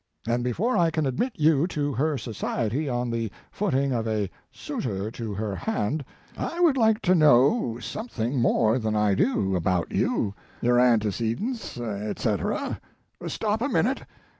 and 0.25 0.43
before 0.43 0.75
I 0.75 0.89
can 0.89 1.05
admit 1.05 1.33
you 1.37 1.67
to 1.67 1.93
her 1.93 2.17
society 2.17 2.89
on 2.89 3.11
the 3.11 3.31
footing 3.51 3.91
of 3.93 4.07
a 4.07 4.31
suitor 4.51 5.11
to 5.11 5.35
her 5.35 5.55
hand. 5.55 6.03
I. 6.35 6.59
would 6.59 6.75
like, 6.75 7.03
to 7.03 7.13
know 7.13 7.77
something 7.79 8.41
104 8.41 8.41
Mark 8.41 8.41
Twain 8.41 8.41
more 8.41 8.79
than 8.79 8.95
I 8.95 9.13
do 9.13 9.55
about 9.55 9.91
you, 9.91 10.33
your 10.59 10.77
antece 10.77 11.37
dents, 11.37 11.77
etc. 11.77 12.81
Stop 13.27 13.61
a 13.61 13.69
minute 13.69 14.01